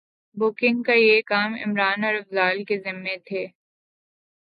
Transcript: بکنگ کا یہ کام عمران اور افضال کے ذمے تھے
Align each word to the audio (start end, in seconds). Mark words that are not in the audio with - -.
بکنگ 0.37 0.81
کا 0.83 0.93
یہ 0.93 1.21
کام 1.25 1.55
عمران 1.65 2.03
اور 2.03 2.13
افضال 2.15 2.63
کے 2.65 2.77
ذمے 2.79 3.17
تھے 3.25 3.45